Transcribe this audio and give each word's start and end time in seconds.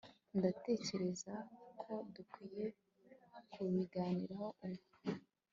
ndatekereza 0.37 1.33
ko 1.81 1.91
dukwiye 2.13 2.65
kubiganiraho 3.51 4.47
ubu 4.67 4.83